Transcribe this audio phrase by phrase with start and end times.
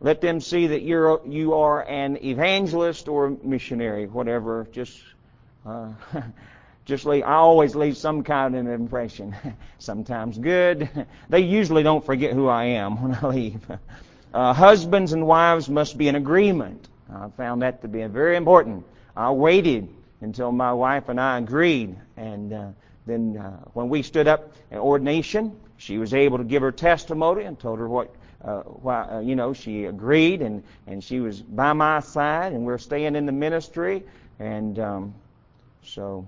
[0.00, 4.66] Let them see that you're you are an evangelist or missionary, whatever.
[4.70, 5.00] Just
[5.64, 5.92] uh,
[6.84, 7.24] just leave.
[7.24, 9.34] I always leave some kind of impression.
[9.78, 10.88] Sometimes good.
[11.28, 13.60] They usually don't forget who I am when I leave.
[14.34, 16.88] Uh, husbands and wives must be in agreement.
[17.12, 18.84] I found that to be very important.
[19.16, 19.88] I waited
[20.20, 22.66] until my wife and I agreed, and uh,
[23.06, 27.44] then uh, when we stood up in ordination, she was able to give her testimony
[27.44, 31.40] and told her what uh, why, uh, you know, she agreed and, and she was
[31.40, 34.04] by my side and we're staying in the ministry.
[34.38, 35.14] And um,
[35.82, 36.26] so,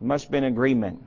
[0.00, 1.02] must have been agreement.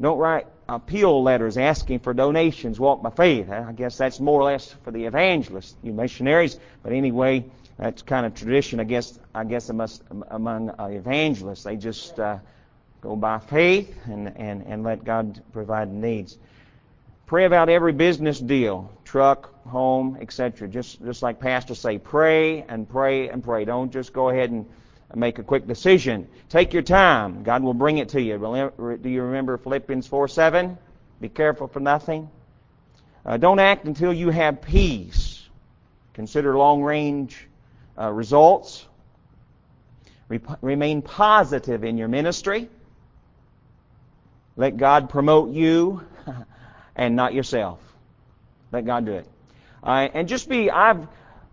[0.00, 2.80] Don't write appeal letters asking for donations.
[2.80, 3.50] Walk by faith.
[3.50, 6.58] I guess that's more or less for the evangelists, you missionaries.
[6.82, 7.44] But anyway,
[7.78, 8.80] that's kind of tradition.
[8.80, 12.38] I guess I guess among uh, evangelists, they just uh,
[13.00, 16.38] go by faith and, and and let God provide needs.
[17.26, 20.68] Pray about every business deal, truck, home, etc.
[20.68, 23.64] Just just like pastors say, pray and pray and pray.
[23.64, 24.66] Don't just go ahead and
[25.14, 26.28] make a quick decision.
[26.48, 27.42] Take your time.
[27.42, 28.38] God will bring it to you.
[29.02, 30.78] Do you remember Philippians 4 7?
[31.20, 32.30] Be careful for nothing.
[33.24, 35.48] Uh, don't act until you have peace.
[36.14, 37.46] Consider long range
[37.98, 38.86] uh, results.
[40.60, 42.68] remain positive in your ministry.
[44.56, 46.02] Let God promote you
[46.96, 47.80] and not yourself.
[48.70, 49.26] Let God do it.
[49.82, 51.06] Uh, and just be, I've,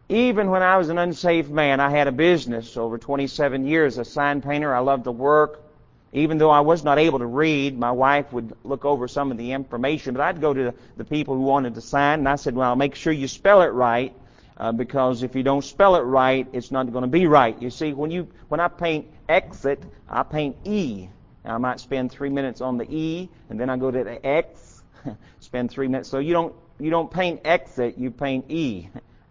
[0.08, 4.06] even when I was an unsaved man, I had a business over 27 years, a
[4.06, 4.74] sign painter.
[4.74, 5.64] I loved to work.
[6.12, 9.38] Even though I was not able to read, my wife would look over some of
[9.38, 12.56] the information, but I'd go to the people who wanted to sign, and I said,
[12.56, 14.16] well, make sure you spell it right,
[14.58, 17.62] uh, because if you don't spell it right, it's not going to be right.
[17.62, 21.10] You see, when you, when I paint exit, I paint E.
[21.46, 24.26] Now, I might spend three minutes on the E, and then I go to the
[24.26, 24.69] X,
[25.40, 26.10] spend three minutes.
[26.10, 28.88] So you don't you don't paint exit, you paint E,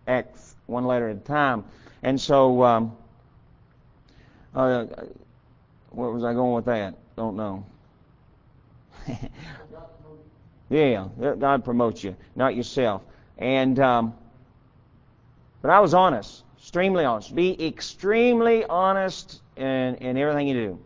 [0.06, 1.64] X, one letter at a time.
[2.02, 2.96] And so, um,
[4.54, 4.84] uh,
[5.90, 6.94] where was I going with that?
[7.16, 7.66] Don't know.
[10.68, 11.08] yeah,
[11.38, 13.02] God promotes you, not yourself.
[13.38, 14.14] And um,
[15.62, 17.34] but I was honest, extremely honest.
[17.34, 20.78] Be extremely honest in, in everything you do.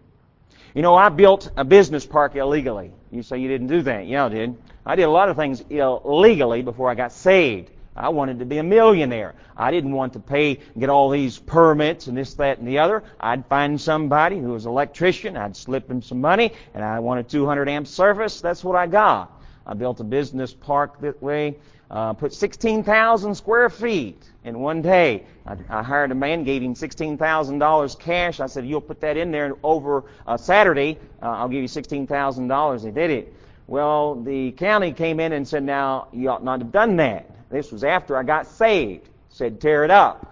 [0.75, 2.93] You know, I built a business park illegally.
[3.11, 4.07] You say you didn't do that.
[4.07, 4.57] Yeah, I did.
[4.85, 7.71] I did a lot of things illegally before I got saved.
[7.95, 9.35] I wanted to be a millionaire.
[9.57, 13.05] I didn't want to pay, get all these permits and this, that, and the other.
[13.21, 15.37] I'd find somebody who was an electrician.
[15.37, 18.41] I'd slip him some money, and I wanted 200 amp service.
[18.41, 19.41] That's what I got.
[19.67, 21.57] I built a business park that way.
[21.91, 25.25] Uh, put 16,000 square feet in one day.
[25.47, 28.41] I, I hired a man, gave him $16,000 cash.
[28.41, 30.99] I said, "You'll put that in there over uh, Saturday.
[31.21, 33.35] Uh, I'll give you $16,000." He did it.
[33.73, 37.73] Well, the county came in and said, "Now you ought not have done that." This
[37.73, 39.09] was after I got saved.
[39.31, 40.31] Said, "Tear it up."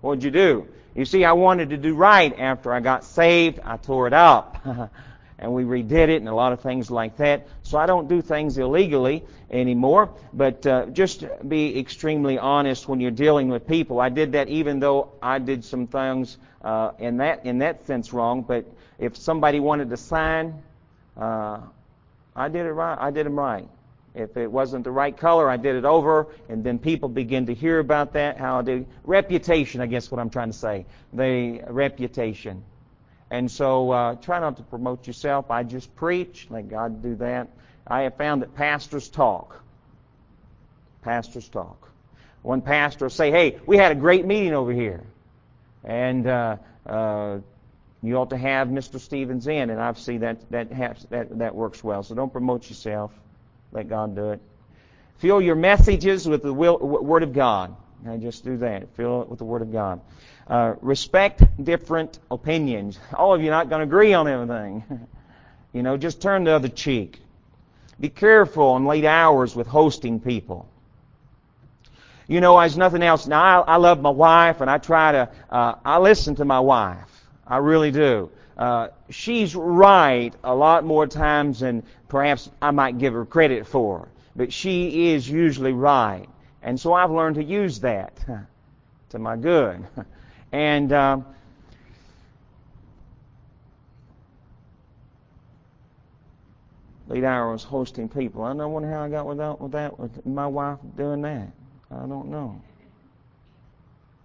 [0.00, 0.68] What'd you do?
[0.94, 3.58] You see, I wanted to do right after I got saved.
[3.64, 4.64] I tore it up.
[5.40, 7.48] and we redid it and a lot of things like that.
[7.64, 13.10] So I don't do things illegally anymore, but uh, just be extremely honest when you're
[13.10, 13.98] dealing with people.
[13.98, 18.12] I did that even though I did some things uh, in that in that sense
[18.12, 18.42] wrong.
[18.42, 18.66] But
[19.00, 20.62] if somebody wanted to sign,
[21.16, 21.58] uh,
[22.36, 22.96] I did it right.
[23.00, 23.68] I did them right.
[24.14, 27.54] If it wasn't the right color, I did it over, and then people begin to
[27.54, 28.38] hear about that.
[28.38, 32.62] How the reputation, I guess, what I'm trying to say, the reputation.
[33.30, 35.50] And so uh, try not to promote yourself.
[35.50, 36.46] I just preach.
[36.50, 37.48] Let God do that.
[37.86, 39.62] I have found that pastors talk.
[41.02, 41.90] Pastors talk.
[42.42, 45.02] One pastor will say, "Hey, we had a great meeting over here,
[45.84, 47.38] and uh, uh,
[48.02, 49.00] you ought to have Mr.
[49.00, 52.02] Stevens in." And I've seen that that has, that that works well.
[52.02, 53.12] So don't promote yourself.
[53.72, 54.40] Let God do it.
[55.18, 57.74] Fill your messages with the will, Word of God.
[58.20, 58.94] Just do that.
[58.96, 60.00] Fill it with the Word of God.
[60.46, 62.98] Uh, respect different opinions.
[63.12, 64.84] All of you are not going to agree on everything.
[65.72, 67.20] you know, just turn the other cheek.
[67.98, 70.68] Be careful in late hours with hosting people.
[72.28, 73.26] You know, as nothing else.
[73.26, 75.30] Now, I, I love my wife, and I try to.
[75.48, 77.15] Uh, I listen to my wife.
[77.46, 78.30] I really do.
[78.56, 84.08] Uh, she's right a lot more times than perhaps I might give her credit for.
[84.34, 86.26] But she is usually right.
[86.62, 88.18] And so I've learned to use that
[89.10, 89.86] to my good.
[90.52, 91.18] And uh,
[97.08, 98.44] lead hour was hosting people.
[98.44, 101.48] I don't wonder how I got without with that, with my wife doing that.
[101.90, 102.60] I don't know.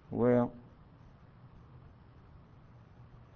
[0.09, 0.53] Well,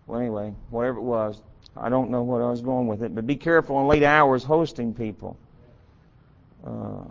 [0.07, 1.41] well, anyway, whatever it was,
[1.77, 3.15] I don't know what I was going with it.
[3.15, 5.37] But be careful in late hours hosting people.
[6.65, 7.05] Uh,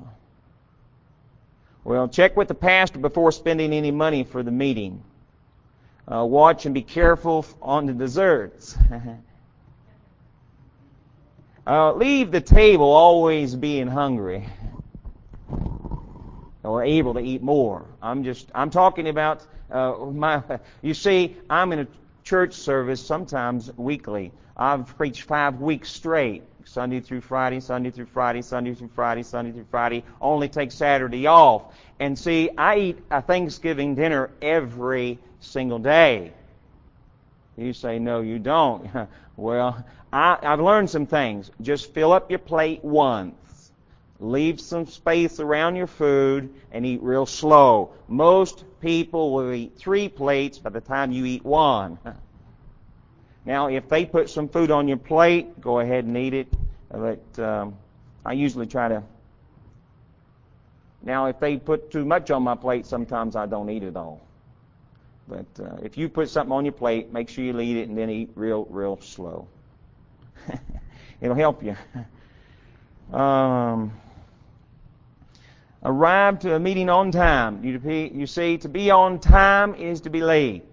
[1.84, 5.02] Well, check with the pastor before spending any money for the meeting.
[6.10, 8.76] Uh, watch and be careful on the desserts.
[11.66, 14.46] uh, leave the table always being hungry
[16.64, 17.86] or able to eat more.
[18.02, 20.42] I'm just I'm talking about uh, my.
[20.82, 21.86] You see, I'm in a
[22.24, 24.32] church service sometimes weekly.
[24.56, 26.42] I've preached five weeks straight.
[26.66, 30.02] Sunday through Friday, Sunday through Friday, Sunday through Friday, Sunday through Friday.
[30.20, 31.74] Only take Saturday off.
[32.00, 36.32] And see, I eat a Thanksgiving dinner every single day.
[37.56, 38.90] You say, no, you don't.
[39.36, 41.50] well, I, I've learned some things.
[41.60, 43.34] Just fill up your plate once.
[44.24, 47.92] Leave some space around your food and eat real slow.
[48.08, 51.98] Most people will eat three plates by the time you eat one.
[53.46, 56.48] Now, if they put some food on your plate, go ahead and eat it.
[56.90, 57.76] But um,
[58.24, 59.02] I usually try to.
[61.02, 64.22] Now, if they put too much on my plate, sometimes I don't eat it all.
[65.28, 67.98] But uh, if you put something on your plate, make sure you eat it and
[67.98, 69.46] then eat real, real slow.
[71.20, 71.76] It'll help you.
[73.12, 73.92] Um,
[75.84, 77.62] arrive to a meeting on time.
[77.64, 77.80] You,
[78.14, 80.64] you see, to be on time is to be late.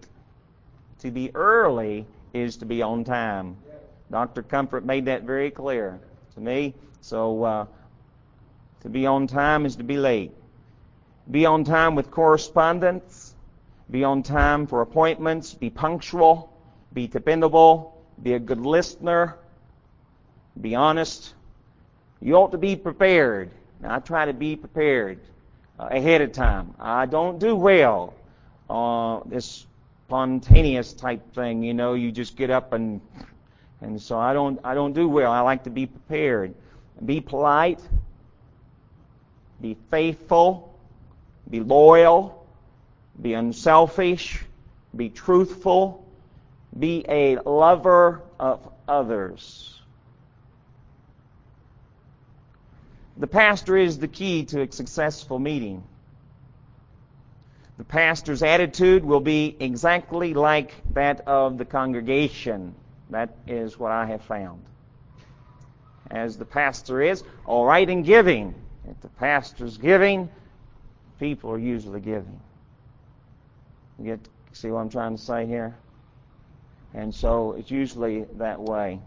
[0.99, 3.57] To be early is to be on time.
[4.09, 4.43] Dr.
[4.43, 5.99] Comfort made that very clear
[6.35, 6.73] to me.
[7.01, 7.65] So, uh,
[8.81, 10.31] to be on time is to be late.
[11.29, 13.35] Be on time with correspondence.
[13.89, 15.53] Be on time for appointments.
[15.53, 16.51] Be punctual.
[16.93, 18.01] Be dependable.
[18.21, 19.37] Be a good listener.
[20.59, 21.33] Be honest.
[22.21, 23.51] You ought to be prepared.
[23.81, 25.19] Now, I try to be prepared
[25.79, 26.75] uh, ahead of time.
[26.79, 28.13] I don't do well
[28.69, 29.65] uh, this
[30.07, 31.63] spontaneous type thing.
[31.63, 33.01] You know, you just get up and
[33.81, 35.31] and so I don't I don't do well.
[35.31, 36.53] I like to be prepared.
[37.03, 37.79] Be polite.
[39.61, 40.77] Be faithful.
[41.49, 42.45] Be loyal.
[43.21, 44.43] Be unselfish.
[44.95, 46.05] Be truthful.
[46.77, 49.80] Be a lover of others.
[53.21, 55.83] The pastor is the key to a successful meeting.
[57.77, 62.73] The pastor's attitude will be exactly like that of the congregation.
[63.11, 64.63] That is what I have found.
[66.09, 68.55] As the pastor is, all right in giving.
[68.89, 70.27] If the pastor's giving,
[71.19, 72.39] people are usually giving.
[73.99, 75.75] You get see what I'm trying to say here?
[76.95, 78.99] And so it's usually that way.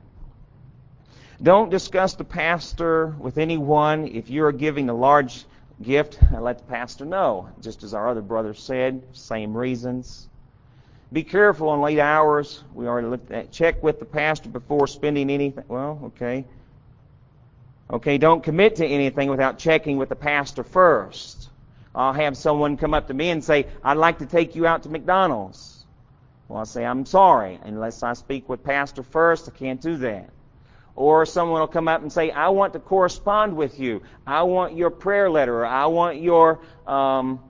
[1.44, 4.08] Don't discuss the pastor with anyone.
[4.08, 5.44] If you're giving a large
[5.82, 7.50] gift, let the pastor know.
[7.60, 10.26] Just as our other brother said, same reasons.
[11.12, 12.64] Be careful on late hours.
[12.72, 13.52] We already looked at.
[13.52, 15.64] Check with the pastor before spending anything.
[15.68, 16.46] Well, okay.
[17.90, 21.50] Okay, don't commit to anything without checking with the pastor first.
[21.94, 24.84] I'll have someone come up to me and say, I'd like to take you out
[24.84, 25.84] to McDonald's.
[26.48, 27.60] Well, I'll say, I'm sorry.
[27.62, 30.30] Unless I speak with pastor first, I can't do that.
[30.96, 34.02] Or someone will come up and say, I want to correspond with you.
[34.26, 35.60] I want your prayer letter.
[35.60, 37.40] Or I want your um,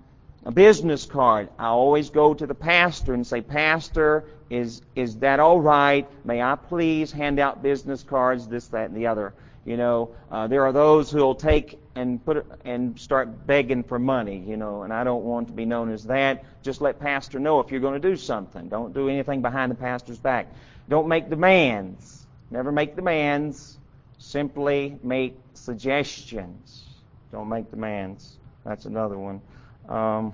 [0.52, 1.50] business card.
[1.58, 6.08] I always go to the pastor and say, Pastor, is, is that all right?
[6.24, 9.34] May I please hand out business cards, this, that, and the other?
[9.64, 13.98] You know, uh, there are those who will take and put and start begging for
[13.98, 16.44] money, you know, and I don't want to be known as that.
[16.62, 18.68] Just let pastor know if you're going to do something.
[18.68, 20.52] Don't do anything behind the pastor's back.
[20.88, 22.23] Don't make demands.
[22.50, 23.78] Never make demands.
[24.18, 26.84] Simply make suggestions.
[27.32, 28.36] Don't make demands.
[28.64, 29.40] That's another one.
[29.88, 30.32] Um,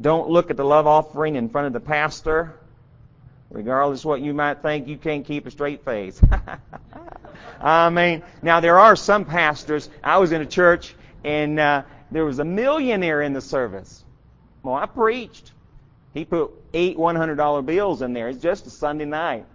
[0.00, 2.54] don't look at the love offering in front of the pastor.
[3.50, 6.20] Regardless what you might think, you can't keep a straight face.
[7.60, 9.88] I mean, now there are some pastors.
[10.02, 14.04] I was in a church and uh, there was a millionaire in the service.
[14.62, 15.52] Well, I preached.
[16.12, 18.28] He put eight $100 bills in there.
[18.28, 19.46] It's just a Sunday night.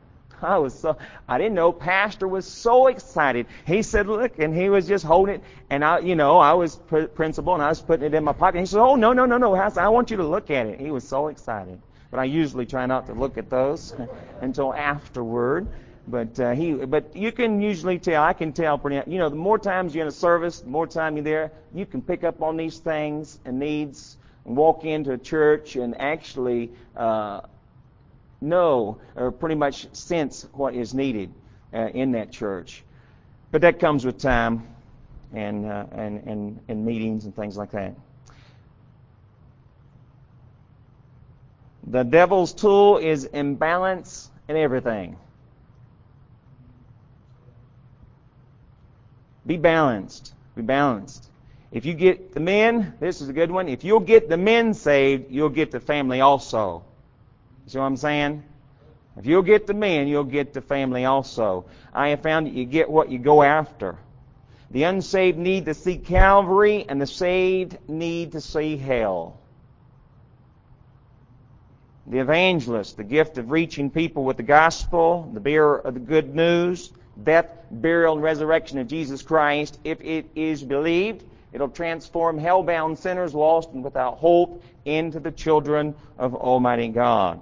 [0.43, 3.45] I was so, I didn't know Pastor was so excited.
[3.65, 6.75] He said, look, and he was just holding it, and I, you know, I was
[6.75, 8.57] pr- principal, and I was putting it in my pocket.
[8.57, 10.79] And he said, oh, no, no, no, no, I want you to look at it.
[10.79, 11.81] He was so excited.
[12.10, 13.95] But I usually try not to look at those
[14.41, 15.67] until afterward.
[16.07, 18.24] But uh, he, but you can usually tell.
[18.24, 19.10] I can tell pretty.
[19.10, 21.86] You know, the more times you're in a service, the more time you're there, you
[21.86, 26.71] can pick up on these things and needs, and walk into a church and actually
[26.98, 27.41] uh,
[28.41, 31.31] know or pretty much sense what is needed
[31.74, 32.83] uh, in that church.
[33.51, 34.67] But that comes with time
[35.33, 37.95] and, uh, and, and, and meetings and things like that.
[41.88, 45.17] The devil's tool is imbalance in everything.
[49.45, 50.33] Be balanced.
[50.55, 51.29] Be balanced.
[51.71, 53.67] If you get the men, this is a good one.
[53.67, 56.83] If you'll get the men saved, you'll get the family also.
[57.71, 58.43] See what I'm saying?
[59.15, 61.63] If you'll get the men, you'll get the family also.
[61.93, 63.97] I have found that you get what you go after.
[64.71, 69.39] The unsaved need to see Calvary, and the saved need to see hell.
[72.07, 76.35] The evangelist, the gift of reaching people with the gospel, the bearer of the good
[76.35, 76.91] news,
[77.23, 81.23] death, burial, and resurrection of Jesus Christ, if it is believed,
[81.53, 87.41] it'll transform hell-bound sinners lost and without hope into the children of Almighty God.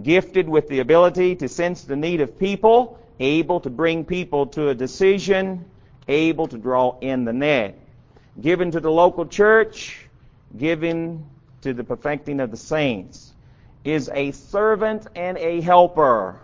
[0.00, 4.68] Gifted with the ability to sense the need of people, able to bring people to
[4.68, 5.64] a decision,
[6.06, 7.78] able to draw in the net.
[8.40, 10.08] Given to the local church,
[10.56, 11.26] given
[11.62, 13.32] to the perfecting of the saints,
[13.84, 16.40] is a servant and a helper.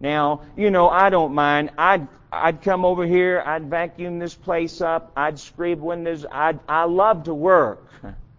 [0.00, 1.70] Now, you know, I don't mind.
[1.78, 3.42] I'd I'd come over here.
[3.44, 5.12] I'd vacuum this place up.
[5.16, 6.24] I'd scrape windows.
[6.30, 7.86] I'd I love to work,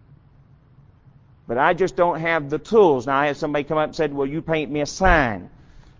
[1.46, 3.06] but I just don't have the tools.
[3.06, 5.50] Now, I had somebody come up and said, "Well, you paint me a sign."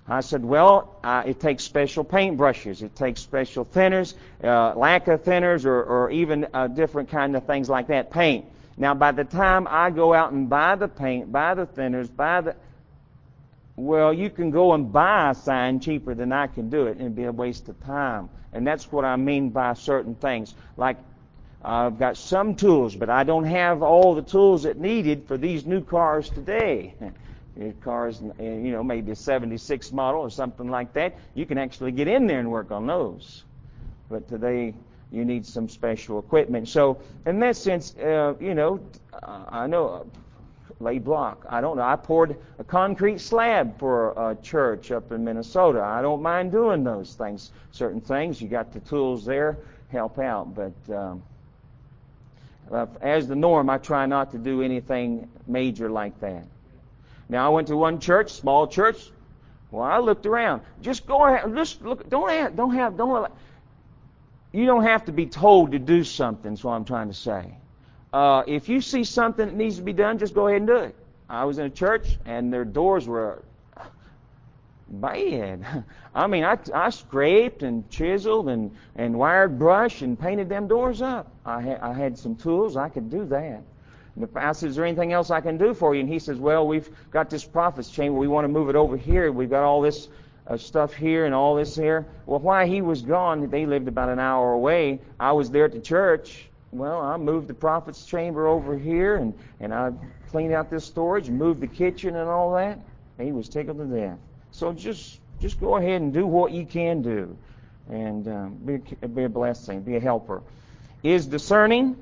[0.08, 2.82] I said, well, uh, it takes special paint brushes.
[2.82, 7.68] It takes special thinners, uh, lacquer thinners, or, or even uh, different kind of things
[7.68, 8.46] like that, paint.
[8.76, 12.40] Now, by the time I go out and buy the paint, buy the thinners, buy
[12.40, 12.56] the,
[13.76, 17.02] well, you can go and buy a sign cheaper than I can do it, and
[17.02, 18.28] it'd be a waste of time.
[18.52, 20.54] And that's what I mean by certain things.
[20.76, 20.96] Like,
[21.64, 25.64] I've got some tools, but I don't have all the tools that needed for these
[25.64, 26.94] new cars today.
[27.82, 31.16] Car's, you know, maybe a 76 model or something like that.
[31.34, 33.44] You can actually get in there and work on those.
[34.08, 34.74] But today,
[35.12, 36.68] you need some special equipment.
[36.68, 38.80] So, in that sense, uh, you know,
[39.22, 40.04] I know uh,
[40.80, 41.44] lay block.
[41.48, 41.82] I don't know.
[41.82, 45.82] I poured a concrete slab for a church up in Minnesota.
[45.82, 47.52] I don't mind doing those things.
[47.70, 49.58] Certain things, you got the tools there,
[49.90, 50.54] help out.
[50.54, 51.22] But um,
[53.00, 56.46] as the norm, I try not to do anything major like that.
[57.28, 59.10] Now I went to one church, small church.
[59.70, 60.62] Well, I looked around.
[60.82, 61.54] Just go ahead.
[61.54, 62.08] Just look.
[62.08, 62.56] Don't have.
[62.56, 62.96] Don't have.
[62.96, 63.32] Don't.
[64.52, 66.52] You don't have to be told to do something.
[66.52, 67.54] Is what I'm trying to say.
[68.12, 70.76] Uh, if you see something that needs to be done, just go ahead and do
[70.76, 70.94] it.
[71.30, 73.42] I was in a church and their doors were
[74.92, 75.84] bad.
[76.14, 81.02] I mean, I, I scraped and chiseled and, and wired brush and painted them doors
[81.02, 81.32] up.
[81.44, 82.76] I, ha- I had some tools.
[82.76, 83.62] I could do that.
[84.14, 86.00] And the pastor says, Is there anything else I can do for you?
[86.00, 88.18] And he says, Well, we've got this prophet's chamber.
[88.18, 89.32] We want to move it over here.
[89.32, 90.08] We've got all this
[90.46, 92.06] uh, stuff here and all this here.
[92.26, 95.00] Well, while he was gone, they lived about an hour away.
[95.18, 96.48] I was there at the church.
[96.72, 99.92] Well, I moved the prophet's chamber over here and, and I
[100.30, 102.78] cleaned out this storage moved the kitchen and all that.
[103.20, 104.18] He was tickled to death.
[104.52, 107.36] So just just go ahead and do what you can do
[107.90, 108.76] and um, be,
[109.08, 110.42] be a blessing, be a helper.
[111.02, 111.96] Is discerning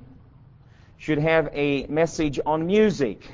[0.99, 3.27] should have a message on music.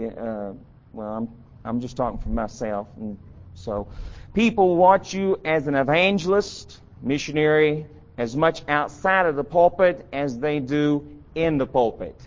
[0.00, 0.52] Uh,
[0.92, 1.28] well, I'm,
[1.64, 2.86] I'm just talking for myself.
[2.96, 3.18] And
[3.54, 3.88] so,
[4.34, 10.60] people watch you as an evangelist, missionary, as much outside of the pulpit as they
[10.60, 12.20] do in the pulpit.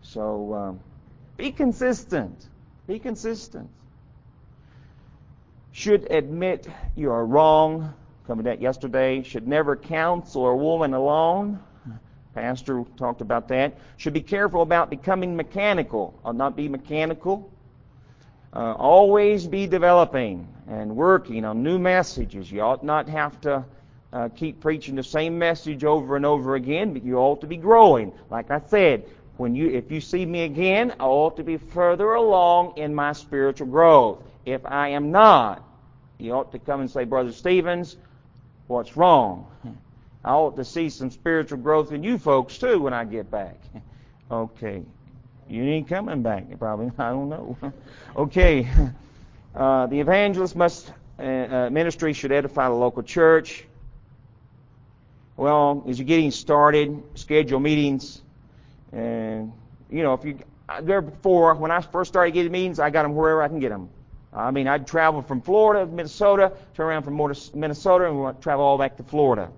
[0.00, 0.80] So, um,
[1.36, 2.48] be consistent.
[2.86, 3.68] Be consistent.
[5.78, 6.66] Should admit
[6.96, 7.94] you are wrong.
[8.26, 9.22] Covered that yesterday.
[9.22, 11.60] Should never counsel a woman alone.
[12.34, 13.78] Pastor talked about that.
[13.96, 16.18] Should be careful about becoming mechanical.
[16.24, 17.48] I'll not be mechanical.
[18.52, 22.50] Uh, always be developing and working on new messages.
[22.50, 23.64] You ought not have to
[24.12, 27.56] uh, keep preaching the same message over and over again, but you ought to be
[27.56, 28.12] growing.
[28.30, 29.04] Like I said,
[29.36, 33.12] when you if you see me again, I ought to be further along in my
[33.12, 34.24] spiritual growth.
[34.44, 35.67] If I am not,
[36.18, 37.96] you ought to come and say, Brother Stevens,
[38.66, 39.46] what's wrong?
[40.24, 43.56] I ought to see some spiritual growth in you folks too when I get back.
[44.30, 44.82] okay.
[45.48, 46.90] You ain't coming back, probably.
[46.98, 47.56] I don't know.
[48.16, 48.68] okay.
[49.54, 53.64] Uh, the evangelist must, uh, uh, ministry should edify the local church.
[55.36, 58.20] Well, as you're getting started, schedule meetings.
[58.92, 59.52] And,
[59.88, 60.38] you know, if you,
[60.82, 63.68] there before, when I first started getting meetings, I got them wherever I can get
[63.70, 63.88] them.
[64.32, 67.16] I mean, I'd travel from Florida to Minnesota, turn around from
[67.54, 69.50] Minnesota, and travel all back to Florida.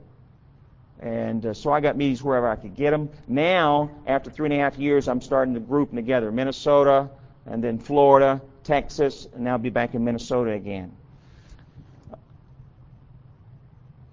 [1.00, 3.08] And uh, so I got meetings wherever I could get them.
[3.26, 6.30] Now, after three and a half years, I'm starting to group them together.
[6.30, 7.08] Minnesota,
[7.46, 10.92] and then Florida, Texas, and now I'll be back in Minnesota again.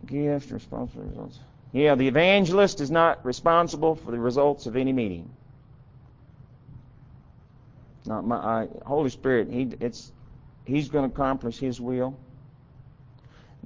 [0.05, 1.39] Gift, responsible results.
[1.73, 5.29] Yeah, the evangelist is not responsible for the results of any meeting.
[8.05, 9.49] Not my Holy Spirit.
[9.51, 10.13] He, it's
[10.67, 12.15] He's going to accomplish His will.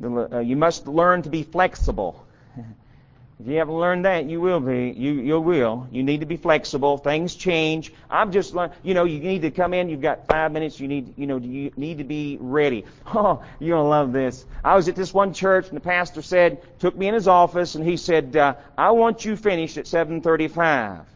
[0.02, 2.26] Uh, you must learn to be flexible.
[3.40, 4.92] If you haven't learned that, you will be.
[4.96, 5.88] You you will.
[5.92, 7.00] You need to be flexible.
[7.00, 7.92] Things change.
[8.08, 8.74] I've just learned.
[8.84, 9.90] You know, you need to come in.
[9.90, 10.80] You've got five minutes.
[10.80, 11.18] You need.
[11.18, 12.86] You know, you need to be ready.
[13.08, 14.46] Oh, you're gonna love this.
[14.64, 17.74] I was at this one church, and the pastor said, took me in his office,
[17.74, 21.08] and he said, uh, "I want you finished at 7:35."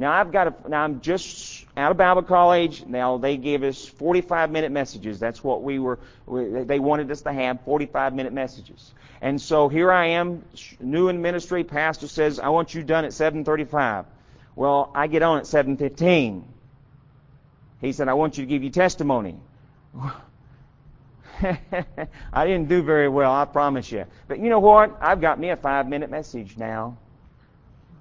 [0.00, 0.46] Now I've got.
[0.46, 2.86] A, now I'm just out of Bible college.
[2.86, 5.20] Now they gave us 45 minute messages.
[5.20, 5.98] That's what we were.
[6.24, 8.94] We, they wanted us to have 45 minute messages.
[9.20, 10.42] And so here I am,
[10.80, 11.64] new in ministry.
[11.64, 14.06] Pastor says, I want you done at 7:35.
[14.56, 16.44] Well, I get on at 7:15.
[17.82, 19.36] He said, I want you to give your testimony.
[21.42, 24.06] I didn't do very well, I promise you.
[24.28, 24.96] But you know what?
[25.02, 26.96] I've got me a five minute message now.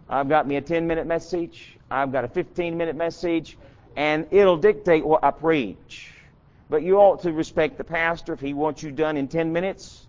[0.09, 1.77] I've got me a 10 minute message.
[1.91, 3.57] I've got a 15 minute message.
[3.95, 6.11] And it'll dictate what I preach.
[6.69, 8.33] But you ought to respect the pastor.
[8.33, 10.05] If he wants you done in 10 minutes,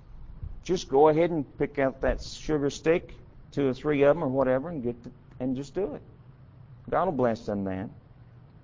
[0.65, 3.15] just go ahead and pick out that sugar stick,
[3.53, 6.03] two or three of them or whatever, and get the, and just do it.
[6.91, 7.91] God will bless them, man.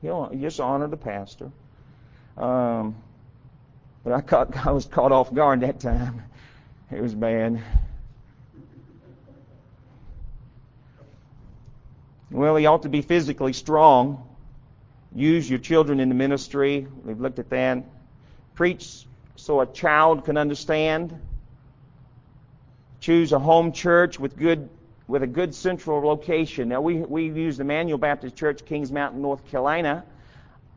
[0.02, 1.50] He'll just honor the pastor.
[2.36, 2.96] Um,
[4.04, 6.22] but I caught, I was caught off guard that time.
[6.90, 7.60] It was bad.
[12.30, 14.28] Well, he ought to be physically strong.
[15.14, 16.86] Use your children in the ministry.
[17.04, 17.84] We've looked at that.
[18.54, 19.06] Preach
[19.36, 21.18] so a child can understand.
[23.00, 24.68] Choose a home church with good
[25.06, 26.68] with a good central location.
[26.68, 30.04] Now we we use Emmanuel Baptist Church, Kings Mountain, North Carolina.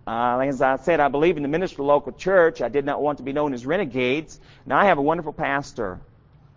[0.06, 2.62] Uh, as I said, I believe in the ministry of the local church.
[2.62, 4.39] I did not want to be known as renegades.
[4.65, 6.00] Now I have a wonderful pastor.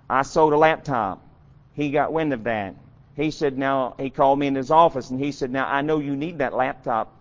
[0.08, 1.26] I sold a laptop.
[1.74, 2.76] He got wind of that.
[3.16, 5.98] He said, now he called me in his office and he said, now I know
[5.98, 7.14] you need that laptop.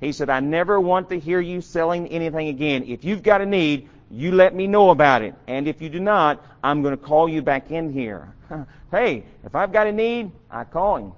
[0.00, 2.84] He said, I never want to hear you selling anything again.
[2.86, 5.34] If you've got a need, you let me know about it.
[5.46, 8.34] And if you do not, I'm going to call you back in here.
[8.90, 11.12] hey, if I've got a need, I call him.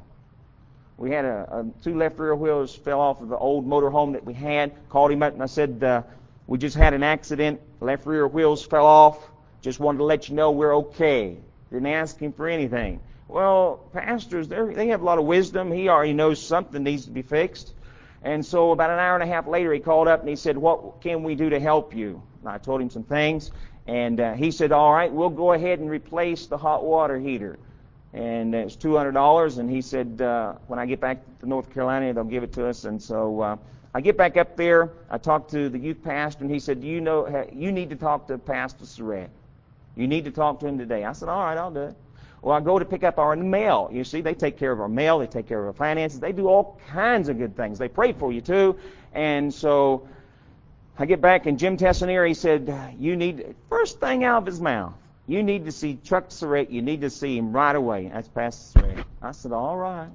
[0.96, 4.12] We had a, a two left rear wheels fell off of the old motor home
[4.12, 4.72] that we had.
[4.88, 6.02] Called him up and I said, uh,
[6.46, 7.60] we just had an accident.
[7.80, 9.18] Left rear wheels fell off.
[9.60, 11.36] Just wanted to let you know we're okay.
[11.70, 13.00] Didn't ask him for anything.
[13.28, 15.70] Well, pastors, they have a lot of wisdom.
[15.70, 17.74] He already knows something needs to be fixed.
[18.22, 20.56] And so about an hour and a half later, he called up and he said,
[20.56, 22.22] what can we do to help you?
[22.40, 23.50] And I told him some things.
[23.86, 27.58] And uh, he said, all right, we'll go ahead and replace the hot water heater.
[28.12, 29.58] And it's $200.
[29.58, 32.66] And he said, uh, when I get back to North Carolina, they'll give it to
[32.66, 32.84] us.
[32.84, 33.56] And so uh,
[33.94, 34.90] I get back up there.
[35.10, 37.96] I talked to the youth pastor, and he said, Do you know, you need to
[37.96, 39.30] talk to Pastor Surratt.
[39.96, 41.04] You need to talk to him today.
[41.04, 41.96] I said, all right, I'll do it.
[42.42, 43.88] Well, I go to pick up our mail.
[43.92, 45.18] You see, they take care of our mail.
[45.18, 46.20] They take care of our finances.
[46.20, 47.78] They do all kinds of good things.
[47.78, 48.78] They pray for you too.
[49.12, 50.08] And so
[50.98, 54.60] I get back and Jim Tessanier, he said, you need, first thing out of his
[54.60, 54.94] mouth,
[55.26, 56.70] you need to see Chuck Surratt.
[56.70, 58.10] You need to see him right away.
[58.12, 59.06] That's Pastor Surratt.
[59.20, 60.08] I said, all right.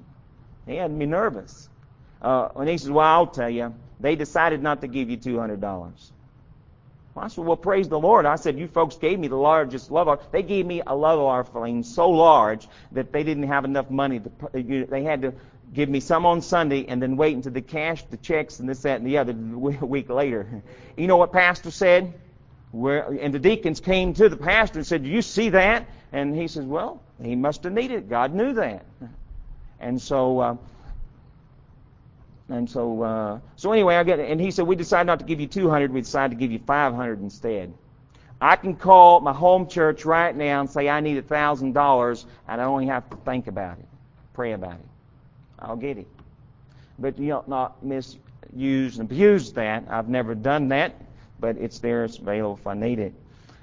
[0.66, 1.68] He had me nervous.
[2.20, 3.74] Uh, and he said, well, I'll tell you.
[4.00, 5.92] They decided not to give you $200.
[7.14, 8.26] Well, I said, well, praise the Lord.
[8.26, 10.28] I said, you folks gave me the largest love offering.
[10.32, 14.20] They gave me a love offering so large that they didn't have enough money.
[14.20, 15.32] To, they had to
[15.72, 18.82] give me some on Sunday, and then wait until the cash, the checks, and this,
[18.82, 20.62] that, and the other a week later.
[20.96, 22.14] You know what pastor said?
[22.70, 26.36] Where, and the deacons came to the pastor and said, "Do you see that?" And
[26.36, 28.08] he says, "Well, he must have needed it.
[28.08, 28.84] God knew that."
[29.80, 30.56] And so, uh,
[32.48, 35.40] and so, uh, so anyway, I get, and he said, "We decided not to give
[35.40, 35.92] you 200.
[35.92, 37.72] We decided to give you 500 instead."
[38.40, 42.26] I can call my home church right now and say I need a thousand dollars,
[42.46, 43.86] and I only have to think about it,
[44.34, 44.86] pray about it.
[45.58, 46.08] I'll get it.
[46.98, 49.84] But you don't not misuse and abuse that.
[49.88, 50.94] I've never done that,
[51.40, 52.04] but it's there.
[52.04, 53.14] It's available if I need it.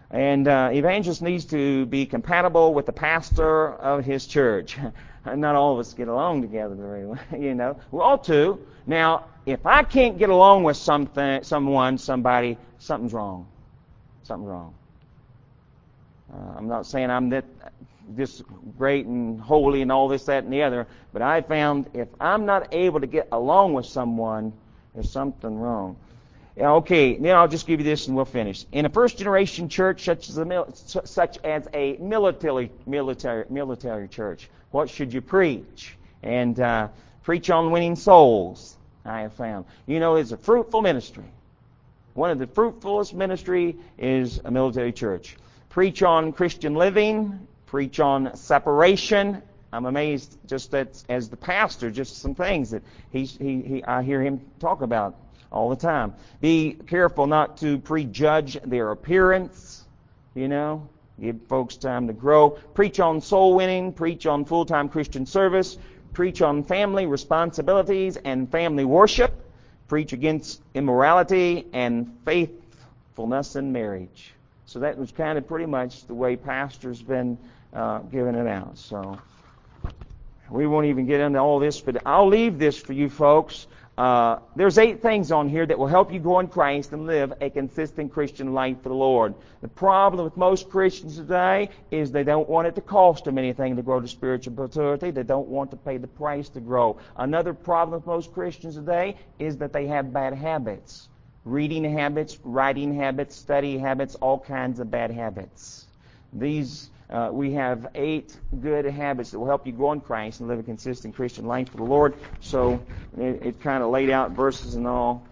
[0.10, 4.78] And uh, evangelist needs to be compatible with the pastor of his church.
[5.26, 7.80] not all of us get along together very well, you know.
[7.92, 8.60] We ought to.
[8.88, 13.48] Now, if I can't get along with something, someone, somebody, something's wrong.
[14.24, 14.74] Something's wrong.
[16.34, 17.46] Uh, I'm not saying I'm that
[18.10, 18.42] this
[18.78, 20.88] great and holy and all this, that, and the other.
[21.14, 24.54] But I found if I'm not able to get along with someone,
[24.94, 25.96] there's something wrong.
[26.58, 28.66] Okay, then I'll just give you this and we'll finish.
[28.74, 30.66] In a first generation church such as a,
[31.06, 35.96] such as a military, military, military church, what should you preach?
[36.24, 36.90] And uh,
[37.24, 39.66] preach on winning souls, I have found.
[39.86, 41.24] You know, it's a fruitful ministry.
[42.16, 45.38] One of the fruitfulest ministry is a military church.
[45.70, 49.42] Preach on Christian living, preach on separation.
[49.72, 54.04] I'm amazed just that as the pastor, just some things that he, he, he, I
[54.04, 55.16] hear him talk about
[55.52, 56.14] all the time.
[56.40, 59.84] Be careful not to prejudge their appearance.
[60.34, 60.88] You know,
[61.20, 62.52] give folks time to grow.
[62.52, 65.78] Preach on soul winning, preach on full time Christian service,
[66.14, 69.34] preach on family responsibilities and family worship,
[69.88, 74.34] preach against immorality and faithfulness in marriage.
[74.66, 77.38] So that was kind of pretty much the way pastor's been
[77.74, 78.78] uh, giving it out.
[78.78, 79.20] So
[80.50, 83.68] we won't even get into all this, but I'll leave this for you folks.
[83.98, 87.34] Uh, there's eight things on here that will help you grow in Christ and live
[87.42, 89.36] a consistent Christian life for the Lord.
[89.62, 93.76] The problem with most Christians today is they don't want it to cost them anything
[93.76, 95.12] to grow to spiritual maturity.
[95.12, 96.98] They don't want to pay the price to grow.
[97.18, 101.10] Another problem with most Christians today is that they have bad habits.
[101.44, 105.88] Reading habits, writing habits, study habits, all kinds of bad habits.
[106.34, 110.50] These uh, we have eight good habits that will help you grow in Christ and
[110.50, 112.16] live a consistent Christian life for the Lord.
[112.40, 112.86] So
[113.18, 115.28] it, it kind of laid out verses and all,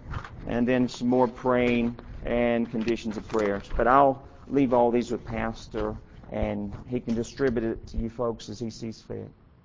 [0.48, 3.72] and then some more praying and conditions of prayers.
[3.76, 5.96] But I'll leave all these with Pastor,
[6.32, 9.30] and he can distribute it to you folks as he sees fit.